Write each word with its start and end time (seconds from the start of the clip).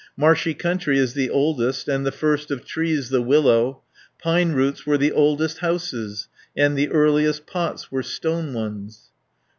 "Marshy 0.17 0.55
country 0.55 0.97
is 0.97 1.13
the 1.13 1.29
oldest, 1.29 1.87
And 1.87 2.03
the 2.03 2.11
first 2.11 2.49
of 2.49 2.65
trees 2.65 3.09
the 3.09 3.21
willow. 3.21 3.83
Pine 4.19 4.51
roots 4.53 4.83
were 4.83 4.97
the 4.97 5.11
oldest 5.11 5.59
houses, 5.59 6.27
And 6.57 6.75
the 6.75 6.89
earliest 6.89 7.45
pots 7.45 7.91
were 7.91 8.01
stone 8.01 8.51
ones." 8.51 9.11